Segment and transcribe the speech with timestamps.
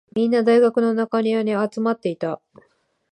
[0.15, 2.41] みんな、大学の中庭に集まっていた。